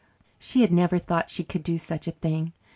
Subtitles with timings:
[0.39, 2.53] She had never thought she could do such a thing.